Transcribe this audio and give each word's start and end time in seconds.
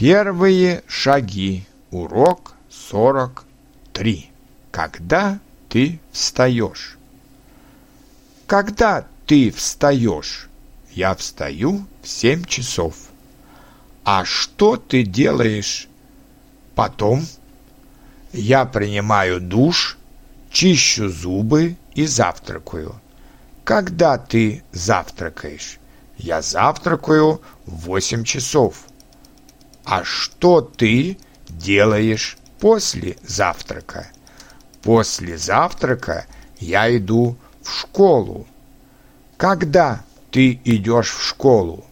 Первые 0.00 0.82
шаги. 0.86 1.66
Урок 1.90 2.54
43. 2.70 4.30
Когда 4.70 5.38
ты 5.68 6.00
встаешь? 6.10 6.96
Когда 8.46 9.04
ты 9.26 9.50
встаешь? 9.50 10.48
Я 10.90 11.14
встаю 11.14 11.84
в 12.02 12.08
7 12.08 12.46
часов. 12.46 12.94
А 14.02 14.24
что 14.24 14.78
ты 14.78 15.02
делаешь 15.02 15.86
потом? 16.74 17.26
Я 18.32 18.64
принимаю 18.64 19.38
душ, 19.38 19.98
чищу 20.50 21.10
зубы 21.10 21.76
и 21.94 22.06
завтракаю. 22.06 22.98
Когда 23.64 24.16
ты 24.16 24.62
завтракаешь? 24.72 25.78
Я 26.16 26.40
завтракаю 26.40 27.42
в 27.66 27.84
8 27.84 28.24
часов. 28.24 28.86
А 29.90 30.04
что 30.04 30.60
ты 30.60 31.18
делаешь 31.48 32.38
после 32.60 33.16
завтрака? 33.24 34.06
После 34.82 35.36
завтрака 35.36 36.26
я 36.60 36.96
иду 36.96 37.36
в 37.60 37.76
школу. 37.76 38.46
Когда 39.36 40.04
ты 40.30 40.60
идешь 40.64 41.10
в 41.10 41.20
школу? 41.26 41.84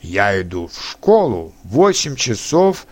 Я 0.00 0.40
иду 0.40 0.68
в 0.68 0.82
школу 0.82 1.52
в 1.62 1.74
8 1.74 2.16
часов 2.16 2.86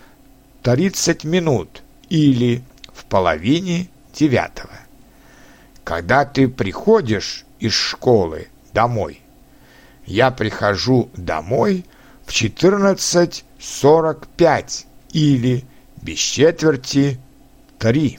30 0.63 1.25
минут 1.25 1.83
или 2.11 2.63
в 2.93 3.07
половине 3.07 3.89
девятого. 4.13 4.75
Когда 5.85 6.27
ты 6.27 6.49
приходишь 6.49 7.47
из 7.61 7.73
школы 7.73 8.49
домой? 8.75 9.23
Я 10.05 10.31
прихожу 10.31 11.09
домой 11.15 11.87
в 12.27 12.31
14.45 12.31 14.87
или 15.13 15.65
без 16.03 16.19
четверти 16.19 17.19
три. 17.79 18.19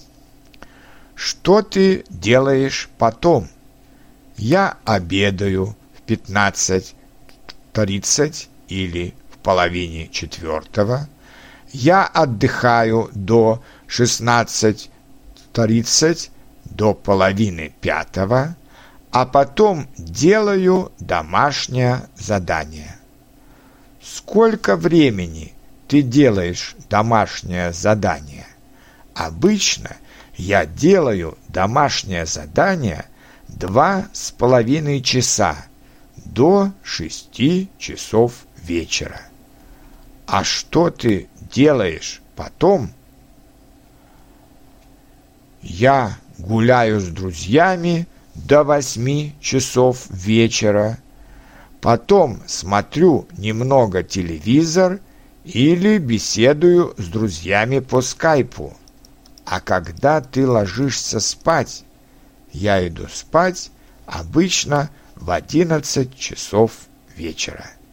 Что 1.15 1.61
ты 1.61 2.05
делаешь 2.09 2.89
потом? 2.97 3.47
Я 4.37 4.77
обедаю 4.85 5.75
в 5.95 6.01
15.30 6.09 8.47
или 8.67 9.13
в 9.31 9.37
половине 9.37 10.09
четвертого. 10.09 11.07
Я 11.71 12.05
отдыхаю 12.05 13.09
до 13.13 13.63
16.30 13.87 16.29
до 16.65 16.93
половины 16.93 17.73
пятого, 17.81 18.55
а 19.11 19.25
потом 19.25 19.87
делаю 19.97 20.91
домашнее 20.99 22.09
задание. 22.17 22.97
Сколько 24.05 24.75
времени 24.75 25.53
ты 25.87 26.03
делаешь 26.03 26.75
домашнее 26.89 27.73
задание? 27.73 28.45
Обычно 29.15 29.97
я 30.37 30.67
делаю 30.67 31.39
домашнее 31.47 32.27
задание 32.27 33.05
два 33.47 34.07
с 34.13 34.29
половиной 34.29 35.01
часа 35.01 35.65
до 36.17 36.71
шести 36.83 37.67
часов 37.79 38.45
вечера. 38.61 39.21
А 40.27 40.43
что 40.43 40.91
ты 40.91 41.27
делаешь 41.51 42.21
потом? 42.35 42.91
Я 45.63 46.15
гуляю 46.37 46.99
с 46.99 47.07
друзьями 47.07 48.07
до 48.35 48.63
восьми 48.63 49.33
часов 49.41 50.05
вечера, 50.09 50.99
потом 51.85 52.41
смотрю 52.47 53.27
немного 53.37 54.01
телевизор 54.01 55.01
или 55.43 55.99
беседую 55.99 56.95
с 56.97 57.05
друзьями 57.05 57.77
по 57.77 58.01
скайпу. 58.01 58.75
А 59.45 59.61
когда 59.61 60.19
ты 60.19 60.47
ложишься 60.47 61.19
спать, 61.19 61.83
я 62.51 62.87
иду 62.87 63.05
спать 63.07 63.69
обычно 64.07 64.89
в 65.15 65.29
одиннадцать 65.29 66.17
часов 66.17 66.71
вечера. 67.15 67.75